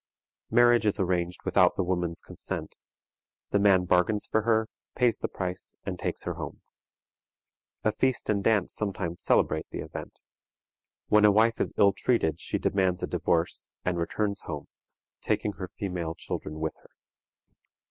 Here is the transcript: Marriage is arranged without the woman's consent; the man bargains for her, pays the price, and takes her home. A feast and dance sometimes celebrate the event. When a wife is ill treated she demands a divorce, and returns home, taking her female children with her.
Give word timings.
Marriage 0.49 0.87
is 0.87 0.99
arranged 0.99 1.43
without 1.45 1.75
the 1.75 1.83
woman's 1.83 2.21
consent; 2.21 2.75
the 3.51 3.59
man 3.59 3.85
bargains 3.85 4.25
for 4.25 4.41
her, 4.41 4.67
pays 4.95 5.19
the 5.19 5.27
price, 5.27 5.75
and 5.85 5.99
takes 5.99 6.23
her 6.23 6.33
home. 6.33 6.63
A 7.83 7.91
feast 7.91 8.27
and 8.27 8.43
dance 8.43 8.73
sometimes 8.73 9.23
celebrate 9.23 9.69
the 9.69 9.81
event. 9.81 10.19
When 11.09 11.23
a 11.23 11.29
wife 11.29 11.61
is 11.61 11.75
ill 11.77 11.91
treated 11.93 12.39
she 12.39 12.57
demands 12.57 13.03
a 13.03 13.07
divorce, 13.07 13.69
and 13.85 13.99
returns 13.99 14.39
home, 14.45 14.65
taking 15.21 15.51
her 15.51 15.67
female 15.67 16.15
children 16.15 16.59
with 16.59 16.77
her. 16.81 16.89